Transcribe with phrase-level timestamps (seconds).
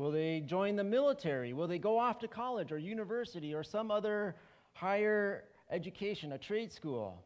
[0.00, 1.52] Will they join the military?
[1.52, 4.34] Will they go off to college or university or some other
[4.72, 7.22] higher education, a trade school?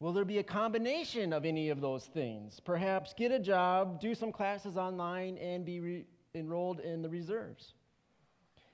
[0.00, 2.60] Will there be a combination of any of those things?
[2.60, 7.74] Perhaps get a job, do some classes online, and be re- enrolled in the reserves.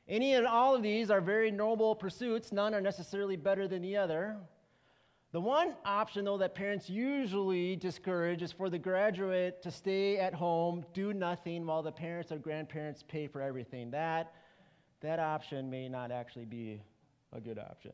[0.06, 2.52] Any and all of these are very noble pursuits.
[2.52, 4.36] None are necessarily better than the other.
[5.34, 10.32] The one option, though, that parents usually discourage is for the graduate to stay at
[10.32, 13.90] home, do nothing, while the parents or grandparents pay for everything.
[13.90, 14.32] That,
[15.00, 16.80] that option may not actually be
[17.32, 17.90] a good option.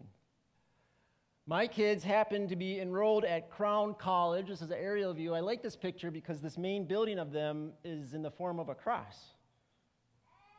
[1.46, 4.48] My kids happen to be enrolled at Crown College.
[4.48, 5.32] This is an aerial view.
[5.32, 8.68] I like this picture because this main building of them is in the form of
[8.68, 9.16] a cross.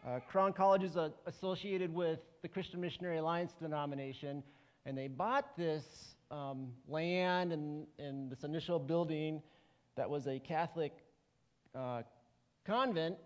[0.03, 4.41] Uh, Crown College is uh, associated with the Christian Missionary Alliance denomination,
[4.87, 9.41] and they bought this um, land and, and, this initial building
[9.95, 10.93] that was a Catholic
[11.75, 12.03] uh,
[12.65, 13.17] convent.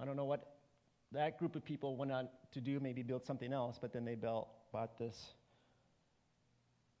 [0.00, 0.56] I don't know what
[1.12, 4.16] that group of people went on to do, maybe build something else, but then they
[4.16, 5.16] built, bought this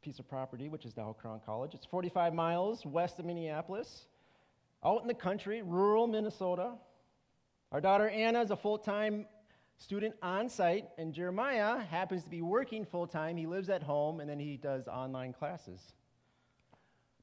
[0.02, 1.74] piece of property, which is now Crown College.
[1.74, 4.06] It's 45 miles west of Minneapolis,
[4.84, 6.72] out in the country, rural Minnesota.
[7.72, 9.26] Our daughter Anna is a full time
[9.80, 13.36] student on site, and Jeremiah happens to be working full time.
[13.36, 15.80] He lives at home and then he does online classes.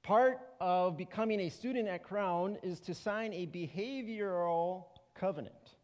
[0.01, 5.75] Part of becoming a student at Crown is to sign a behavioral covenant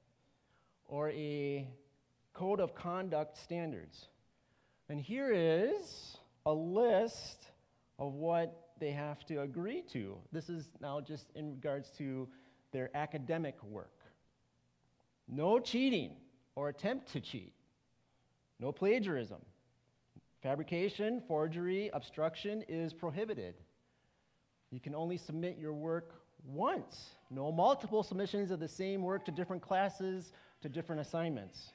[0.88, 1.68] or a
[2.34, 4.08] code of conduct standards.
[4.90, 7.50] And here is a list
[8.00, 10.18] of what they have to agree to.
[10.32, 12.28] This is now just in regards to
[12.72, 13.92] their academic work.
[15.28, 16.16] No cheating
[16.56, 17.54] or attempt to cheat.
[18.60, 19.42] No plagiarism.
[20.42, 23.56] Fabrication, forgery, obstruction is prohibited.
[24.72, 27.12] You can only submit your work once.
[27.30, 31.72] No multiple submissions of the same work to different classes, to different assignments.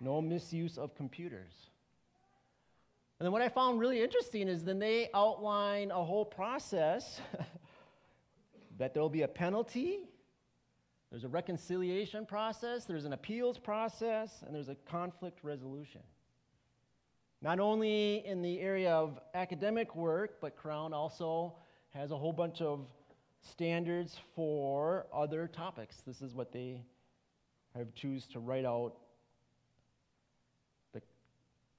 [0.00, 1.52] No misuse of computers.
[3.18, 7.20] And then what I found really interesting is then they outline a whole process
[8.78, 10.00] that there'll be a penalty
[11.14, 16.00] there's a reconciliation process, there's an appeals process, and there's a conflict resolution.
[17.40, 21.54] Not only in the area of academic work, but Crown also
[21.90, 22.88] has a whole bunch of
[23.42, 26.02] standards for other topics.
[26.04, 26.82] This is what they
[27.76, 28.94] have choose to write out
[30.94, 31.00] the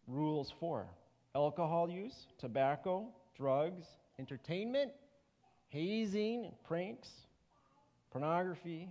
[0.08, 0.88] rules for.
[1.36, 3.86] Alcohol use, tobacco, drugs,
[4.18, 4.94] entertainment,
[5.68, 7.10] hazing, pranks,
[8.12, 8.88] pornography,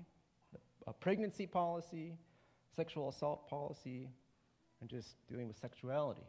[0.87, 2.15] a pregnancy policy,
[2.77, 4.09] sexual assault policy,
[4.81, 6.27] and just dealing with sexuality.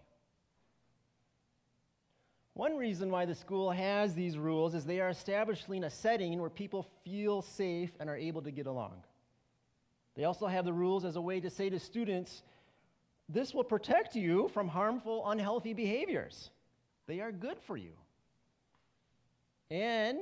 [2.54, 6.50] One reason why the school has these rules is they are establishing a setting where
[6.50, 9.04] people feel safe and are able to get along.
[10.16, 12.44] They also have the rules as a way to say to students,
[13.28, 16.50] this will protect you from harmful, unhealthy behaviors.
[17.08, 17.92] They are good for you.
[19.70, 20.20] And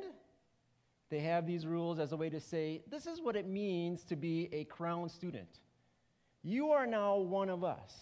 [1.13, 4.16] they have these rules as a way to say, this is what it means to
[4.16, 5.59] be a crown student.
[6.41, 7.94] You are now one of us.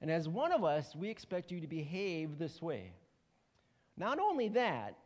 [0.00, 2.92] And as one of us, we expect you to behave this way.
[3.98, 4.96] Not only that,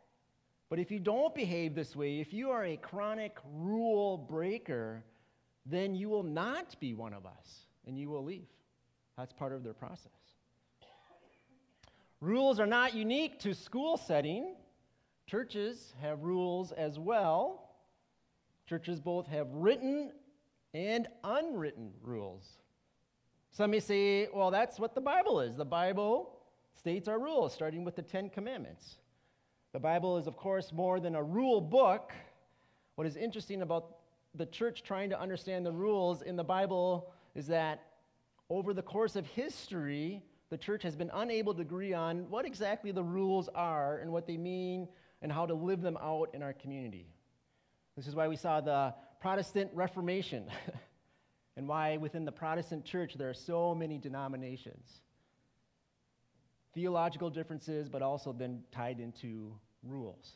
[0.69, 5.03] but if you don't behave this way, if you are a chronic rule breaker,
[5.65, 8.47] then you will not be one of us and you will leave.
[9.17, 10.11] That's part of their process.
[12.21, 14.55] Rules are not unique to school setting.
[15.27, 17.69] Churches have rules as well.
[18.65, 20.13] Churches both have written
[20.73, 22.47] and unwritten rules.
[23.51, 25.57] Some may say, well, that's what the Bible is.
[25.57, 26.39] The Bible
[26.73, 28.99] states our rules, starting with the Ten Commandments.
[29.73, 32.13] The Bible is, of course, more than a rule book.
[32.95, 33.97] What is interesting about
[34.33, 37.83] the church trying to understand the rules in the Bible is that
[38.49, 42.91] over the course of history, the church has been unable to agree on what exactly
[42.91, 44.87] the rules are and what they mean
[45.21, 47.07] and how to live them out in our community.
[47.95, 50.45] This is why we saw the Protestant Reformation
[51.57, 55.01] and why within the Protestant church there are so many denominations.
[56.73, 59.53] Theological differences, but also then tied into
[59.83, 60.33] rules.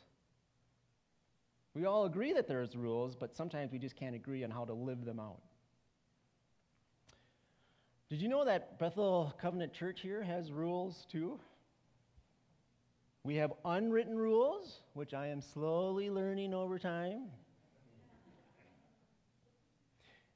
[1.74, 4.74] We all agree that there's rules, but sometimes we just can't agree on how to
[4.74, 5.40] live them out.
[8.10, 11.38] Did you know that Bethel Covenant Church here has rules too?
[13.24, 17.26] We have unwritten rules, which I am slowly learning over time.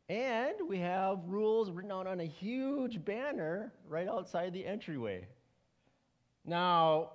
[0.08, 5.26] And we have rules written out on a huge banner right outside the entryway.
[6.44, 7.10] Now,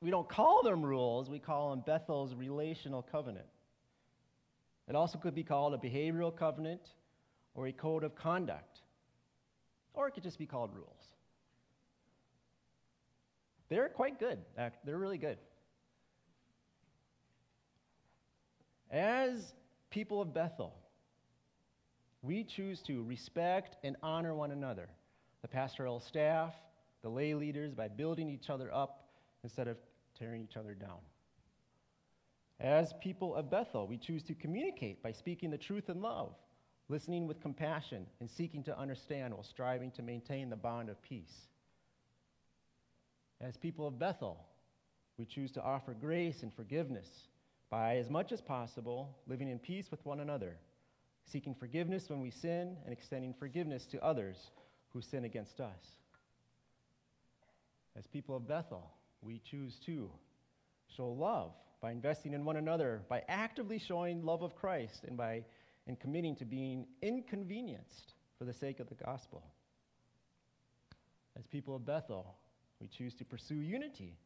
[0.00, 3.46] we don't call them rules, we call them Bethel's relational covenant.
[4.88, 6.82] It also could be called a behavioral covenant
[7.54, 8.82] or a code of conduct,
[9.92, 11.14] or it could just be called rules.
[13.70, 14.38] They're quite good.
[14.84, 15.38] They're really good.
[18.90, 19.54] As
[19.90, 20.74] people of Bethel,
[22.22, 24.88] we choose to respect and honor one another,
[25.40, 26.52] the pastoral staff,
[27.02, 29.08] the lay leaders, by building each other up
[29.44, 29.78] instead of
[30.18, 30.98] tearing each other down.
[32.58, 36.34] As people of Bethel, we choose to communicate by speaking the truth in love,
[36.88, 41.46] listening with compassion, and seeking to understand while striving to maintain the bond of peace.
[43.40, 44.38] As people of Bethel,
[45.16, 47.08] we choose to offer grace and forgiveness
[47.70, 50.56] by, as much as possible, living in peace with one another,
[51.24, 54.50] seeking forgiveness when we sin, and extending forgiveness to others
[54.92, 55.78] who sin against us.
[57.96, 58.90] As people of Bethel,
[59.22, 60.10] we choose to
[60.96, 65.44] show love by investing in one another, by actively showing love of Christ, and by
[65.86, 69.42] and committing to being inconvenienced for the sake of the gospel.
[71.38, 72.36] As people of Bethel,
[72.80, 74.16] we choose to pursue unity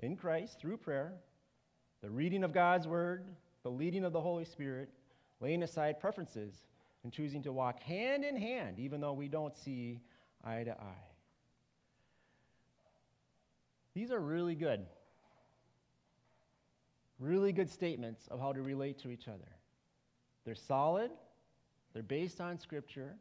[0.00, 1.14] in Christ through prayer,
[2.02, 3.24] the reading of God's word,
[3.62, 4.90] the leading of the Holy Spirit,
[5.40, 6.66] laying aside preferences,
[7.02, 10.00] and choosing to walk hand in hand, even though we don't see
[10.42, 11.08] eye to eye.
[13.94, 14.86] These are really good.
[17.20, 19.48] Really good statements of how to relate to each other.
[20.44, 21.10] They're solid,
[21.92, 23.14] they're based on Scripture,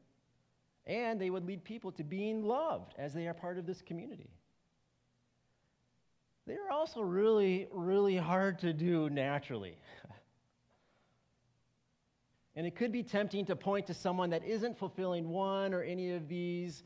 [0.85, 4.29] and they would lead people to being loved as they are part of this community.
[6.45, 9.77] They are also really, really hard to do naturally.
[12.55, 16.11] and it could be tempting to point to someone that isn't fulfilling one or any
[16.11, 16.83] of these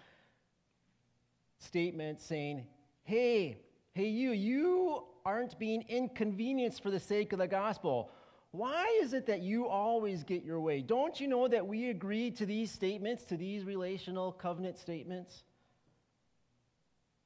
[1.59, 2.65] statements saying,
[3.03, 3.57] hey,
[3.93, 8.11] hey, you, you aren't being inconvenienced for the sake of the gospel.
[8.51, 10.81] Why is it that you always get your way?
[10.81, 15.43] Don't you know that we agreed to these statements, to these relational covenant statements?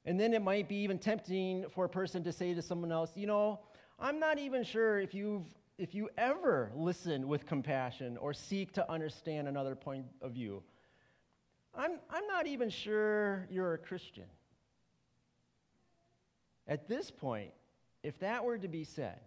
[0.05, 3.11] And then it might be even tempting for a person to say to someone else,
[3.15, 3.59] you know,
[3.99, 5.45] I'm not even sure if you've
[5.77, 10.61] if you ever listen with compassion or seek to understand another point of view.
[11.73, 14.25] I'm, I'm not even sure you're a Christian.
[16.67, 17.51] At this point,
[18.03, 19.19] if that were to be said,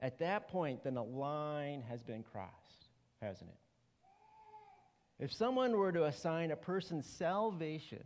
[0.00, 2.88] at that point, then a line has been crossed,
[3.20, 5.24] hasn't it?
[5.24, 8.02] If someone were to assign a person's salvation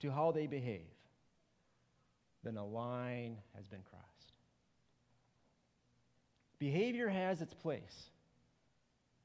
[0.00, 0.86] to how they behave,
[2.44, 4.32] then a line has been crossed.
[6.58, 8.10] Behavior has its place,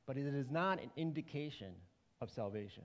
[0.05, 1.73] but it is not an indication
[2.21, 2.83] of salvation.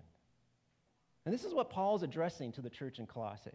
[1.25, 3.51] And this is what Paul's addressing to the church in Colossae.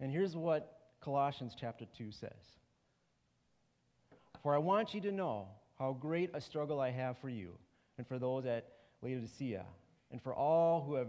[0.00, 2.30] And here's what Colossians chapter 2 says
[4.42, 5.48] For I want you to know
[5.78, 7.52] how great a struggle I have for you,
[7.96, 8.66] and for those at
[9.02, 9.64] Laodicea,
[10.10, 11.08] and for all who have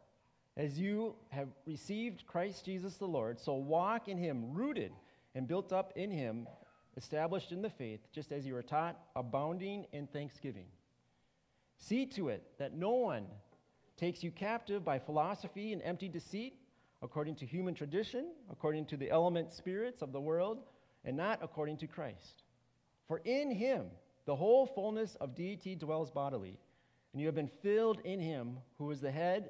[0.57, 4.91] as you have received Christ Jesus the Lord, so walk in him, rooted
[5.33, 6.47] and built up in him,
[6.97, 10.65] established in the faith, just as you were taught, abounding in thanksgiving.
[11.77, 13.25] See to it that no one
[13.97, 16.55] takes you captive by philosophy and empty deceit
[17.01, 20.59] according to human tradition, according to the element spirits of the world,
[21.03, 22.43] and not according to Christ.
[23.07, 23.87] For in him
[24.25, 26.59] the whole fullness of deity dwells bodily,
[27.11, 29.49] and you have been filled in him who is the head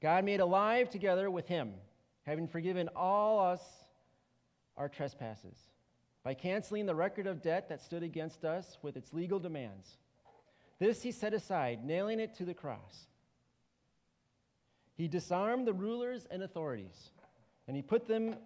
[0.00, 1.74] God made alive together with him,
[2.22, 3.62] having forgiven all us
[4.76, 5.56] our trespasses,
[6.22, 9.96] by canceling the record of debt that stood against us with its legal demands.
[10.78, 13.06] This he set aside, nailing it to the cross.
[14.94, 17.10] He disarmed the rulers and authorities,
[17.66, 18.36] and he put them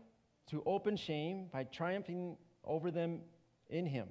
[0.48, 3.20] to open shame by triumphing over them
[3.68, 4.08] in him.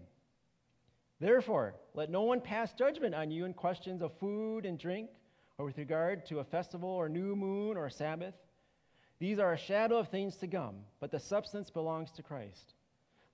[1.19, 5.10] Therefore, let no one pass judgment on you in questions of food and drink,
[5.62, 8.34] or with regard to a festival or new moon or Sabbath.
[9.20, 12.74] These are a shadow of things to come, but the substance belongs to Christ.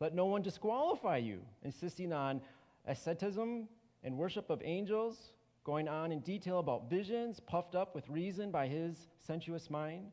[0.01, 2.41] Let no one disqualify you, insisting on
[2.85, 3.69] asceticism
[4.03, 5.31] and worship of angels,
[5.63, 10.11] going on in detail about visions, puffed up with reason by his sensuous mind,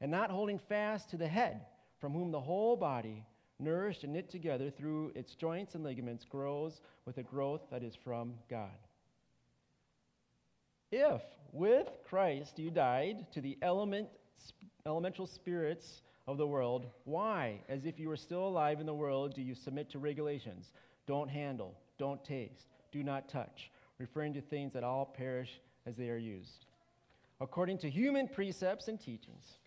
[0.00, 1.60] and not holding fast to the head,
[2.00, 3.24] from whom the whole body,
[3.60, 7.94] nourished and knit together through its joints and ligaments, grows with a growth that is
[7.94, 8.83] from God.
[10.96, 14.06] If with Christ you died to the element,
[14.86, 19.34] elemental spirits of the world, why, as if you were still alive in the world,
[19.34, 20.70] do you submit to regulations?
[21.08, 26.10] Don't handle, don't taste, do not touch, referring to things that all perish as they
[26.10, 26.66] are used,
[27.40, 29.58] according to human precepts and teachings.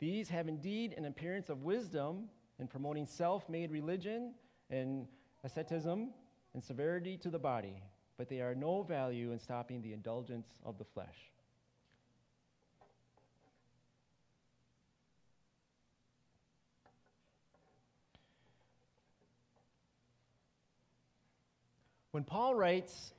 [0.00, 4.34] These have indeed an appearance of wisdom in promoting self made religion
[4.68, 5.06] and
[5.44, 6.10] asceticism
[6.52, 7.82] and severity to the body,
[8.16, 11.32] but they are no value in stopping the indulgence of the flesh.
[22.12, 23.14] When Paul writes,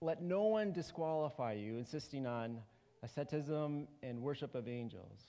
[0.00, 2.58] Let no one disqualify you, insisting on
[3.02, 5.20] asceticism and worship of angels,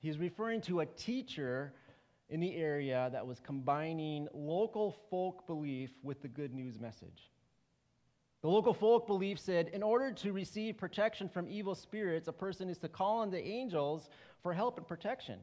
[0.00, 1.72] he's referring to a teacher
[2.28, 7.31] in the area that was combining local folk belief with the good news message.
[8.42, 12.68] The local folk belief said in order to receive protection from evil spirits, a person
[12.68, 14.10] is to call on the angels
[14.42, 15.38] for help and protection.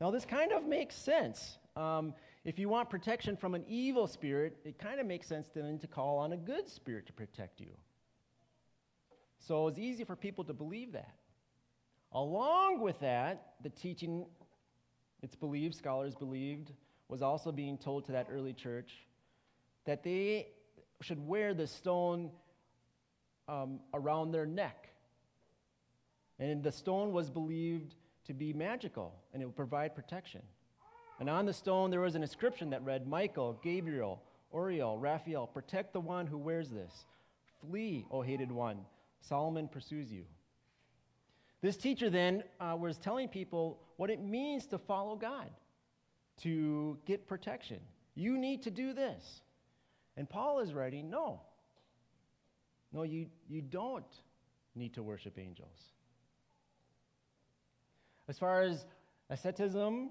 [0.00, 1.58] Now, this kind of makes sense.
[1.76, 5.78] Um, if you want protection from an evil spirit, it kind of makes sense then
[5.78, 7.70] to call on a good spirit to protect you.
[9.38, 11.14] So it's easy for people to believe that.
[12.12, 14.26] Along with that, the teaching,
[15.22, 16.72] it's believed, scholars believed,
[17.08, 18.92] was also being told to that early church
[19.84, 20.48] that they
[21.00, 22.30] should wear the stone
[23.48, 24.88] um, around their neck.
[26.38, 27.94] And the stone was believed
[28.26, 30.42] to be magical and it would provide protection.
[31.20, 35.92] And on the stone there was an inscription that read Michael, Gabriel, Uriel, Raphael, protect
[35.92, 37.06] the one who wears this.
[37.60, 38.78] Flee, O hated one.
[39.20, 40.24] Solomon pursues you.
[41.60, 45.50] This teacher then uh, was telling people what it means to follow God,
[46.42, 47.80] to get protection.
[48.14, 49.42] You need to do this.
[50.18, 51.40] And Paul is writing, no.
[52.92, 54.04] No, you, you don't
[54.74, 55.92] need to worship angels.
[58.28, 58.84] As far as
[59.30, 60.10] asceticism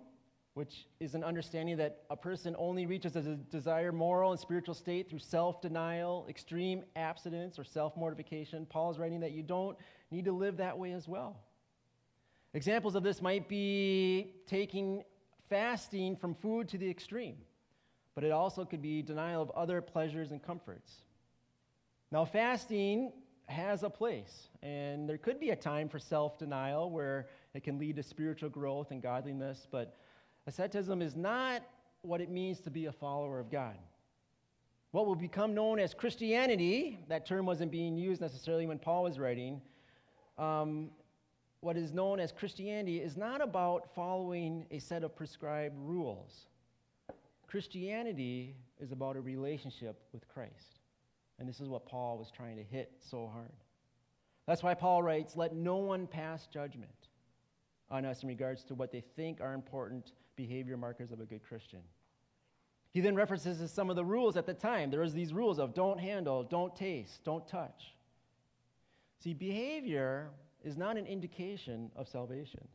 [0.57, 5.07] which is an understanding that a person only reaches a desired moral and spiritual state
[5.07, 8.65] through self denial, extreme abstinence, or self mortification.
[8.65, 9.77] Paul is writing that you don't
[10.09, 11.37] need to live that way as well.
[12.55, 15.03] Examples of this might be taking
[15.47, 17.37] fasting from food to the extreme,
[18.17, 21.03] but it also could be denial of other pleasures and comforts.
[22.12, 23.12] Now, fasting
[23.45, 27.77] has a place, and there could be a time for self denial where it can
[27.77, 29.93] lead to spiritual growth and godliness, but
[30.47, 31.62] Asceticism is not
[32.01, 33.77] what it means to be a follower of God.
[34.89, 39.19] What will become known as Christianity, that term wasn't being used necessarily when Paul was
[39.19, 39.62] writing.
[40.39, 40.89] Um,
[41.59, 46.47] what is known as Christianity is not about following a set of prescribed rules.
[47.48, 50.80] Christianity is about a relationship with Christ.
[51.39, 53.51] And this is what Paul was trying to hit so hard.
[54.46, 56.92] That's why Paul writes, Let no one pass judgment
[57.89, 61.44] on us in regards to what they think are important behavior markers of a good
[61.44, 61.82] Christian.
[62.92, 64.89] He then references some of the rules at the time.
[64.89, 67.94] There was these rules of don't handle, don't taste, don't touch.
[69.20, 70.30] See, behavior
[70.63, 72.68] is not an indication of salvation.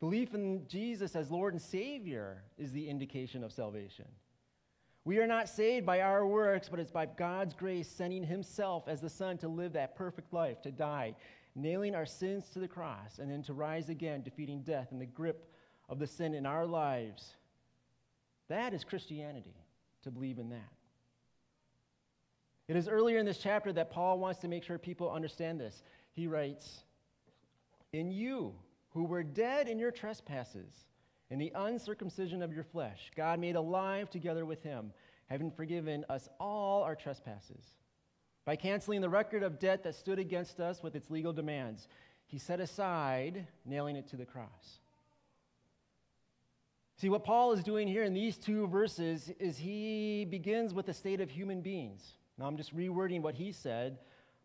[0.00, 4.06] Belief in Jesus as Lord and Savior is the indication of salvation.
[5.04, 9.00] We are not saved by our works, but it's by God's grace sending Himself as
[9.00, 11.14] the Son to live that perfect life, to die,
[11.54, 15.06] nailing our sins to the cross, and then to rise again, defeating death and the
[15.06, 15.52] grip
[15.88, 17.34] of the sin in our lives.
[18.48, 19.54] That is Christianity,
[20.02, 20.72] to believe in that.
[22.68, 25.82] It is earlier in this chapter that Paul wants to make sure people understand this.
[26.12, 26.84] He writes,
[27.92, 28.54] In you,
[28.90, 30.86] who were dead in your trespasses,
[31.30, 34.92] in the uncircumcision of your flesh, God made alive together with him,
[35.28, 37.62] having forgiven us all our trespasses
[38.44, 41.86] by canceling the record of debt that stood against us with its legal demands,
[42.26, 44.80] he set aside, nailing it to the cross.
[46.96, 50.92] See, what Paul is doing here in these two verses is he begins with the
[50.92, 52.14] state of human beings.
[52.38, 53.98] Now, I'm just rewording what he said,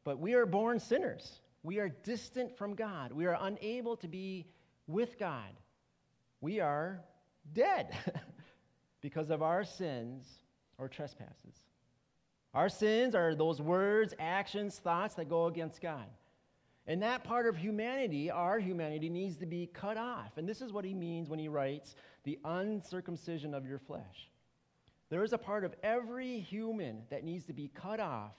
[0.04, 1.40] but we are born sinners.
[1.65, 3.12] We are distant from God.
[3.12, 4.45] We are unable to be
[4.86, 5.50] with God.
[6.39, 7.03] We are
[7.53, 7.98] dead
[9.01, 10.27] because of our sins
[10.77, 11.55] or trespasses.
[12.53, 16.05] Our sins are those words, actions, thoughts that go against God.
[16.86, 20.38] And that part of humanity, our humanity, needs to be cut off.
[20.38, 21.95] And this is what he means when he writes,
[22.25, 24.29] the uncircumcision of your flesh.
[25.10, 28.36] There is a part of every human that needs to be cut off,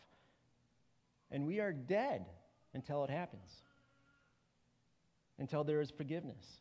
[1.33, 2.27] and we are dead
[2.75, 3.63] until it happens,
[5.39, 6.61] until there is forgiveness,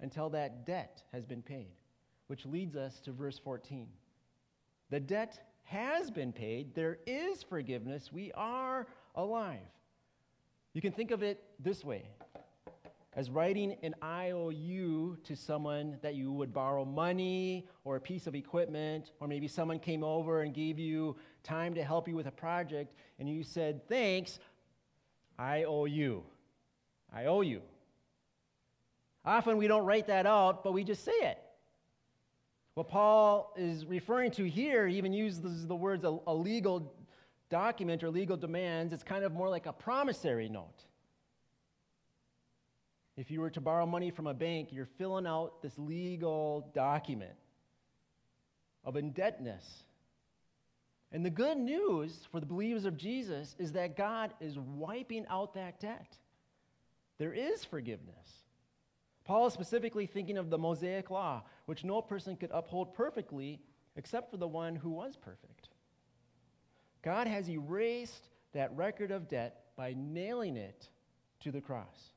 [0.00, 1.72] until that debt has been paid,
[2.26, 3.88] which leads us to verse 14.
[4.90, 9.58] The debt has been paid, there is forgiveness, we are alive.
[10.72, 12.04] You can think of it this way
[13.16, 18.34] as writing an IOU to someone that you would borrow money or a piece of
[18.34, 22.30] equipment, or maybe someone came over and gave you time to help you with a
[22.30, 24.38] project, and you said, Thanks,
[25.38, 26.24] I owe you.
[27.12, 27.62] I owe you.
[29.24, 31.38] Often we don't write that out, but we just say it.
[32.74, 36.94] What Paul is referring to here, he even uses the words a, a legal
[37.48, 38.92] document or legal demands.
[38.92, 40.84] It's kind of more like a promissory note.
[43.16, 47.32] If you were to borrow money from a bank, you're filling out this legal document
[48.84, 49.84] of indebtedness.
[51.12, 55.54] And the good news for the believers of Jesus is that God is wiping out
[55.54, 56.18] that debt.
[57.18, 58.44] There is forgiveness.
[59.24, 63.60] Paul is specifically thinking of the Mosaic law, which no person could uphold perfectly
[63.96, 65.68] except for the one who was perfect.
[67.02, 70.88] God has erased that record of debt by nailing it
[71.40, 72.12] to the cross.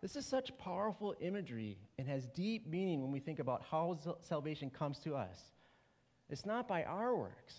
[0.00, 4.70] This is such powerful imagery and has deep meaning when we think about how salvation
[4.70, 5.52] comes to us.
[6.30, 7.54] It's not by our works,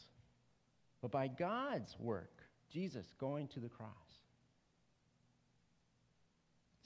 [1.02, 3.90] but by God's work, Jesus going to the cross.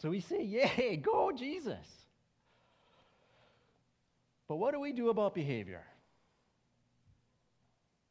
[0.02, 1.88] So we say, Yay, go, Jesus.
[4.48, 5.84] But what do we do about behavior?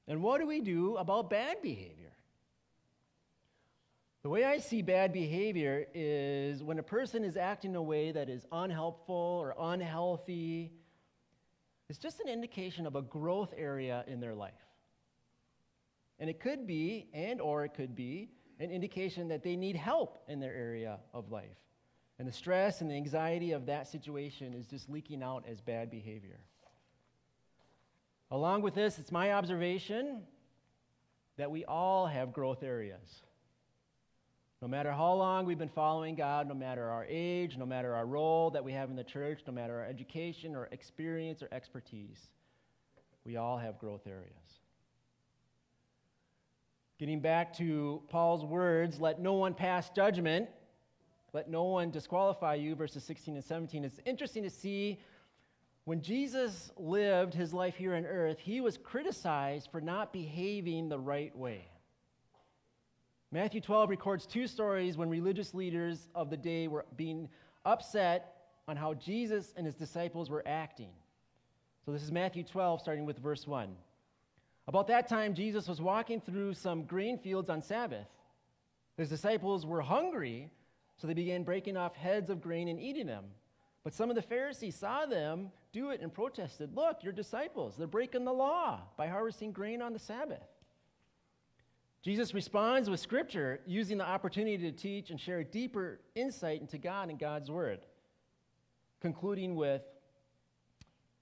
[0.07, 2.13] And what do we do about bad behavior?
[4.23, 8.11] The way I see bad behavior is when a person is acting in a way
[8.13, 10.73] that is unhelpful or unhealthy,
[11.89, 14.53] it's just an indication of a growth area in their life.
[16.19, 20.23] And it could be, and or it could be, an indication that they need help
[20.29, 21.59] in their area of life.
[22.19, 25.91] And the stress and the anxiety of that situation is just leaking out as bad
[25.91, 26.39] behavior.
[28.31, 30.23] Along with this, it's my observation
[31.37, 33.23] that we all have growth areas.
[34.65, 38.07] No matter how long we've been following God, no matter our age, no matter our
[38.07, 42.31] role that we have in the church, no matter our education or experience or expertise,
[43.27, 44.63] we all have growth areas.
[46.99, 50.49] Getting back to Paul's words, let no one pass judgment,
[51.35, 53.85] let no one disqualify you, verses 16 and 17.
[53.85, 54.99] It's interesting to see
[55.85, 60.99] when Jesus lived his life here on earth, he was criticized for not behaving the
[60.99, 61.67] right way.
[63.35, 67.29] Matthew 12 records two stories when religious leaders of the day were being
[67.65, 68.37] upset
[68.69, 70.93] on how Jesus and his disciples were acting.
[71.85, 73.75] So this is Matthew 12, starting with verse 1.
[74.69, 78.07] About that time, Jesus was walking through some grain fields on Sabbath.
[78.97, 80.49] His disciples were hungry,
[80.97, 83.25] so they began breaking off heads of grain and eating them.
[83.83, 87.89] But some of the Pharisees saw them do it and protested, Look, your disciples, they're
[87.89, 90.54] breaking the law by harvesting grain on the Sabbath.
[92.05, 96.77] Jesus responds with scripture, using the opportunity to teach and share a deeper insight into
[96.77, 97.87] God and God's word,
[99.01, 99.81] concluding with,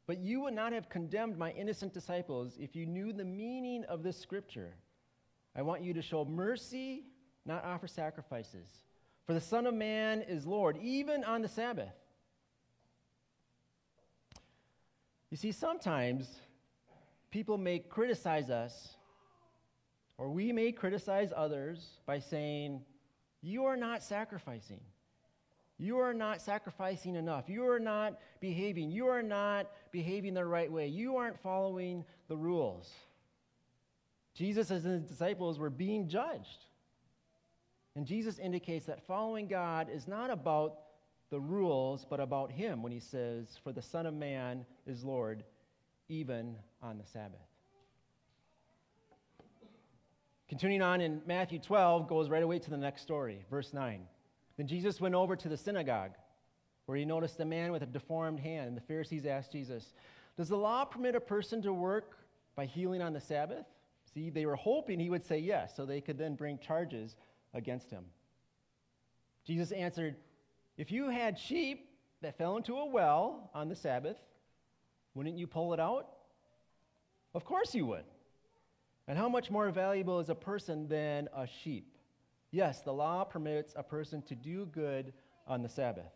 [0.09, 4.03] But you would not have condemned my innocent disciples if you knew the meaning of
[4.03, 4.75] this scripture.
[5.55, 7.05] I want you to show mercy,
[7.47, 8.69] not offer sacrifices.
[9.25, 11.95] For the Son of Man is Lord, even on the Sabbath.
[15.31, 16.41] You see, sometimes
[17.31, 18.97] people may criticize us,
[20.23, 22.81] or we may criticize others by saying,
[23.41, 24.79] You are not sacrificing.
[25.79, 27.49] You are not sacrificing enough.
[27.49, 28.93] You are not behaving.
[28.93, 30.87] You are not behaving the right way.
[30.87, 32.89] You aren't following the rules.
[34.33, 36.67] Jesus and his disciples were being judged.
[37.97, 40.79] And Jesus indicates that following God is not about
[41.31, 45.43] the rules, but about him when he says, For the Son of Man is Lord,
[46.09, 47.52] even on the Sabbath.
[50.53, 54.03] Continuing on in Matthew 12, goes right away to the next story, verse 9.
[54.59, 56.11] Then Jesus went over to the synagogue,
[56.85, 58.69] where he noticed a man with a deformed hand.
[58.69, 59.95] And the Pharisees asked Jesus,
[60.37, 62.19] Does the law permit a person to work
[62.55, 63.65] by healing on the Sabbath?
[64.13, 67.17] See, they were hoping he would say yes, so they could then bring charges
[67.55, 68.05] against him.
[69.47, 70.17] Jesus answered,
[70.77, 71.89] if you had sheep
[72.21, 74.19] that fell into a well on the Sabbath,
[75.15, 76.11] wouldn't you pull it out?
[77.35, 78.05] Of course you would.
[79.13, 81.99] And how much more valuable is a person than a sheep?
[82.51, 85.13] Yes, the law permits a person to do good
[85.47, 86.15] on the Sabbath.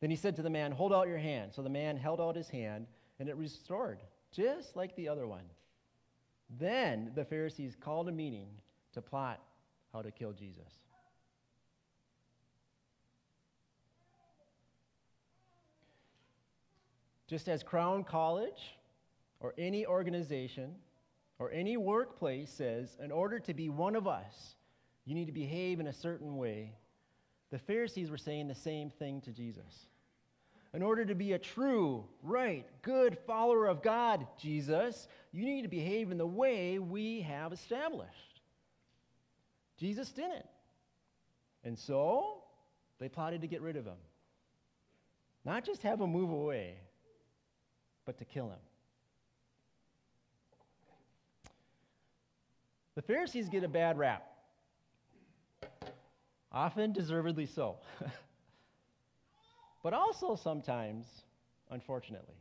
[0.00, 1.52] Then he said to the man, Hold out your hand.
[1.54, 2.88] So the man held out his hand,
[3.20, 5.44] and it restored, just like the other one.
[6.58, 8.48] Then the Pharisees called a meeting
[8.94, 9.40] to plot
[9.92, 10.80] how to kill Jesus.
[17.28, 18.76] Just as Crown College
[19.38, 20.74] or any organization
[21.38, 24.54] or any workplace says, in order to be one of us,
[25.04, 26.72] you need to behave in a certain way,
[27.50, 29.86] the Pharisees were saying the same thing to Jesus.
[30.74, 35.68] In order to be a true, right, good follower of God, Jesus, you need to
[35.68, 38.40] behave in the way we have established.
[39.78, 40.46] Jesus didn't.
[41.64, 42.42] And so
[42.98, 43.96] they plotted to get rid of him.
[45.44, 46.74] Not just have him move away,
[48.04, 48.58] but to kill him.
[52.96, 54.26] The Pharisees get a bad rap,
[56.50, 57.76] often deservedly so,
[59.82, 61.04] but also sometimes,
[61.70, 62.34] unfortunately.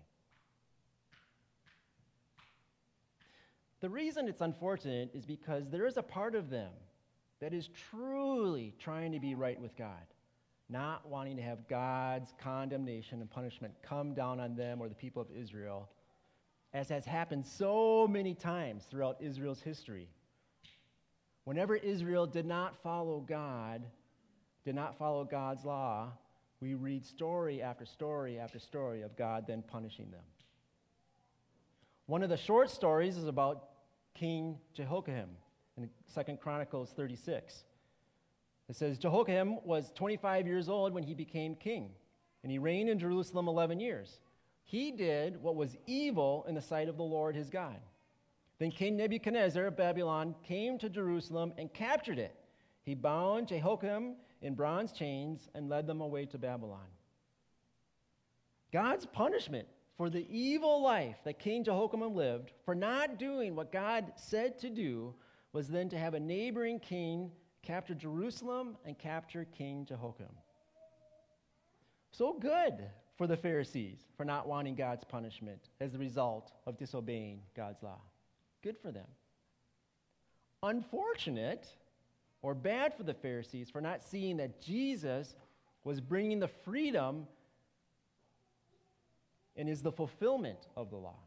[3.82, 6.72] The reason it's unfortunate is because there is a part of them
[7.42, 10.08] that is truly trying to be right with God,
[10.70, 15.22] not wanting to have God's condemnation and punishment come down on them or the people
[15.22, 15.90] of Israel,
[16.74, 20.08] as has happened so many times throughout Israel's history.
[21.46, 23.84] Whenever Israel did not follow God,
[24.66, 26.12] did not follow God's law,
[26.60, 30.24] we read story after story after story of God then punishing them.
[32.08, 33.70] One of the short stories is about
[34.16, 35.30] King Jehoiakim
[35.78, 37.64] in 2 Chronicles 36.
[38.68, 41.92] It says Jehoiakim was 25 years old when he became king,
[42.42, 44.20] and he reigned in Jerusalem 11 years.
[44.64, 47.78] He did what was evil in the sight of the Lord his God.
[48.60, 52.36] Then King Nebuchadnezzar of Babylon came to Jerusalem and captured it.
[52.84, 56.88] He bound Jehoiakim in bronze chains and led them away to Babylon.
[58.72, 64.12] God's punishment for the evil life that King Jehoiakim lived, for not doing what God
[64.16, 65.14] said to do,
[65.54, 67.32] was then to have a neighboring king
[67.64, 70.28] capture Jerusalem and capture King Jehoiakim.
[72.12, 77.40] So good for the Pharisees for not wanting God's punishment as the result of disobeying
[77.56, 78.02] God's law.
[78.66, 79.06] Good for them.
[80.64, 81.68] Unfortunate
[82.42, 85.36] or bad for the Pharisees for not seeing that Jesus
[85.84, 87.28] was bringing the freedom
[89.56, 91.20] and is the fulfillment of the law.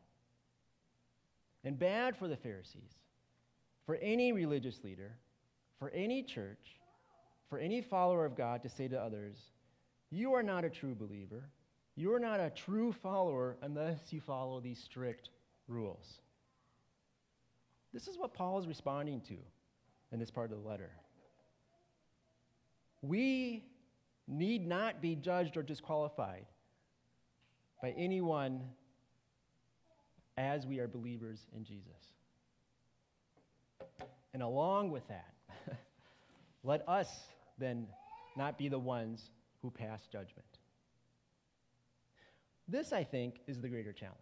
[1.62, 2.98] And bad for the Pharisees,
[3.86, 5.12] for any religious leader,
[5.78, 6.80] for any church,
[7.48, 9.36] for any follower of God to say to others,
[10.10, 11.44] You are not a true believer.
[11.94, 15.30] You are not a true follower unless you follow these strict
[15.68, 16.18] rules.
[17.92, 19.36] This is what Paul is responding to
[20.12, 20.90] in this part of the letter.
[23.02, 23.64] We
[24.26, 26.46] need not be judged or disqualified
[27.80, 28.60] by anyone
[30.36, 32.12] as we are believers in Jesus.
[34.34, 35.32] And along with that,
[36.62, 37.08] let us
[37.58, 37.86] then
[38.36, 39.30] not be the ones
[39.62, 40.46] who pass judgment.
[42.68, 44.18] This, I think, is the greater challenge.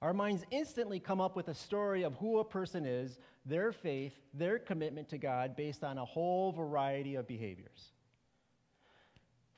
[0.00, 4.12] Our minds instantly come up with a story of who a person is, their faith,
[4.32, 7.92] their commitment to God based on a whole variety of behaviors.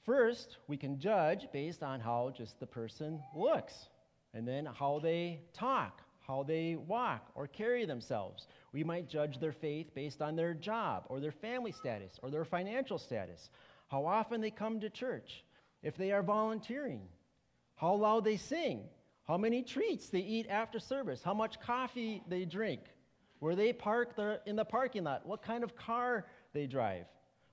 [0.06, 3.74] First, we can judge based on how just the person looks,
[4.32, 8.46] and then how they talk, how they walk or carry themselves.
[8.72, 12.46] We might judge their faith based on their job or their family status or their
[12.46, 13.50] financial status,
[13.88, 15.44] how often they come to church,
[15.82, 17.02] if they are volunteering,
[17.76, 18.84] how loud they sing,
[19.30, 22.80] how many treats they eat after service, how much coffee they drink,
[23.38, 27.04] where they park in the parking lot, what kind of car they drive,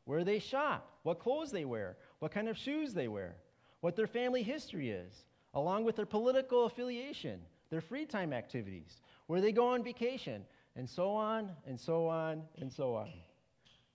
[0.05, 3.35] where they shop, what clothes they wear, what kind of shoes they wear,
[3.81, 9.39] what their family history is, along with their political affiliation, their free time activities, where
[9.39, 10.43] they go on vacation,
[10.77, 13.11] and so on and so on and so on.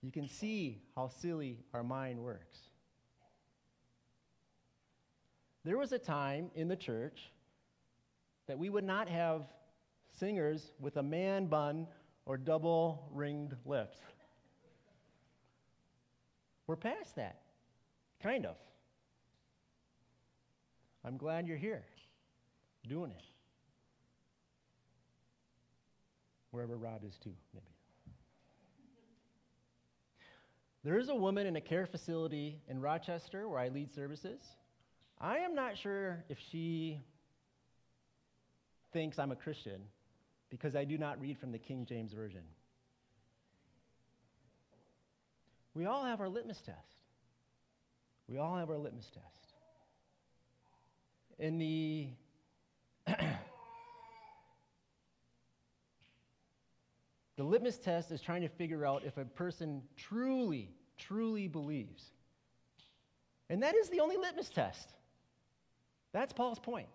[0.03, 2.61] You can see how silly our mind works.
[5.65, 7.33] There was a time in the church
[8.53, 9.47] that we would not have
[10.21, 11.87] singers with a man bun
[12.27, 13.97] or double ringed lips.
[16.67, 17.41] We're past that,
[18.23, 18.57] kind of.
[21.03, 21.83] I'm glad you're here
[22.87, 23.23] doing it.
[26.51, 27.65] Wherever Rob is, too, maybe.
[30.85, 34.43] There is a woman in a care facility in Rochester where I lead services.
[35.19, 37.01] I am not sure if she
[38.93, 39.81] thinks I'm a Christian
[40.51, 42.43] because I do not read from the King James Version.
[45.75, 47.03] We all have our litmus test.
[48.29, 49.55] We all have our litmus test.
[51.39, 52.09] In the
[57.37, 62.13] the litmus test is trying to figure out if a person truly, truly believes.
[63.49, 64.93] And that is the only litmus test.
[66.13, 66.89] That's Paul's point.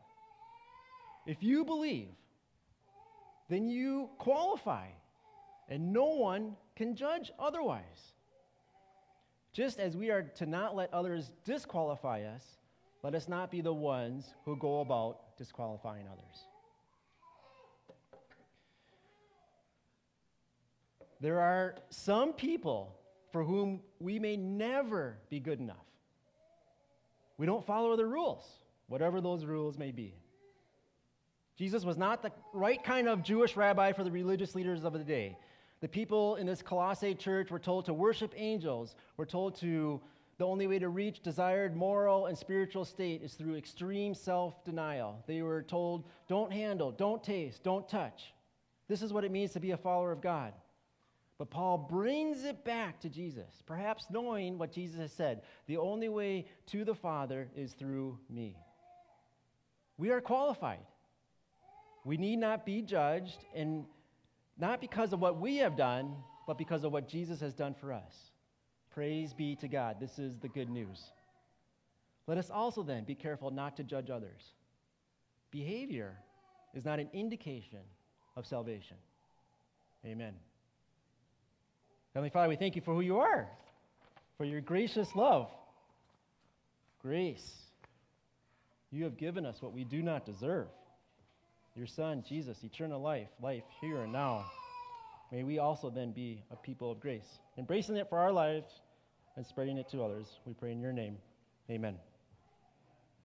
[1.27, 2.07] If you believe,
[3.49, 4.87] then you qualify,
[5.67, 8.13] and no one can judge otherwise.
[9.51, 12.43] Just as we are to not let others disqualify us,
[13.03, 16.47] let us not be the ones who go about disqualifying others.
[21.19, 22.95] There are some people
[23.31, 25.75] for whom we may never be good enough.
[27.37, 28.45] We don't follow the rules,
[28.87, 30.13] whatever those rules may be.
[31.57, 34.99] Jesus was not the right kind of Jewish rabbi for the religious leaders of the
[34.99, 35.37] day.
[35.81, 39.99] The people in this Colossae church were told to worship angels, were told to
[40.37, 45.23] the only way to reach desired moral and spiritual state is through extreme self denial.
[45.25, 48.33] They were told, don't handle, don't taste, don't touch.
[48.87, 50.53] This is what it means to be a follower of God.
[51.39, 56.09] But Paul brings it back to Jesus, perhaps knowing what Jesus has said the only
[56.09, 58.55] way to the Father is through me.
[59.97, 60.85] We are qualified.
[62.07, 63.83] We need not be judged, and
[64.57, 66.15] not because of what we have done,
[66.47, 68.31] but because of what Jesus has done for us.
[68.91, 69.97] Praise be to God.
[69.99, 71.03] This is the good news.
[72.25, 74.41] Let us also then be careful not to judge others.
[75.51, 76.15] Behavior
[76.73, 77.81] is not an indication
[78.37, 78.95] of salvation.
[80.05, 80.33] Amen.
[82.13, 83.49] Heavenly Father, we thank you for who you are,
[84.37, 85.49] for your gracious love.
[87.01, 87.51] Grace.
[88.91, 90.67] You have given us what we do not deserve
[91.77, 94.45] your Son, Jesus, eternal life, life here and now.
[95.31, 98.81] May we also then be a people of grace, embracing it for our lives
[99.35, 100.39] and spreading it to others.
[100.45, 101.17] We pray in your name.
[101.69, 101.97] Amen.